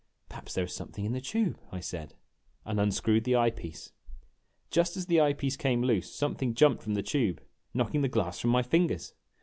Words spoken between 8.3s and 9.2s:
from my fingers.